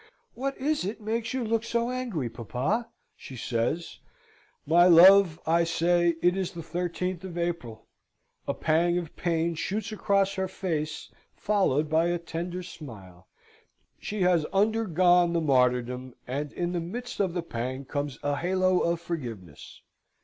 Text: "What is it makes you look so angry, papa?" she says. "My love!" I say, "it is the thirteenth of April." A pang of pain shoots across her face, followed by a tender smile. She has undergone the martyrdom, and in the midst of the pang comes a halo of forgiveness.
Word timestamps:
"What 0.33 0.57
is 0.57 0.83
it 0.83 0.99
makes 0.99 1.31
you 1.31 1.43
look 1.43 1.63
so 1.63 1.91
angry, 1.91 2.27
papa?" 2.27 2.89
she 3.15 3.37
says. 3.37 3.99
"My 4.65 4.87
love!" 4.87 5.39
I 5.45 5.63
say, 5.63 6.15
"it 6.23 6.35
is 6.35 6.53
the 6.53 6.63
thirteenth 6.63 7.23
of 7.23 7.37
April." 7.37 7.85
A 8.47 8.55
pang 8.55 8.97
of 8.97 9.15
pain 9.15 9.53
shoots 9.53 9.91
across 9.91 10.33
her 10.33 10.47
face, 10.47 11.11
followed 11.35 11.87
by 11.87 12.07
a 12.07 12.17
tender 12.17 12.63
smile. 12.63 13.27
She 13.99 14.21
has 14.23 14.43
undergone 14.45 15.33
the 15.33 15.39
martyrdom, 15.41 16.15
and 16.25 16.51
in 16.53 16.71
the 16.71 16.81
midst 16.81 17.19
of 17.19 17.35
the 17.35 17.43
pang 17.43 17.85
comes 17.85 18.17
a 18.23 18.37
halo 18.37 18.79
of 18.79 18.99
forgiveness. 18.99 19.83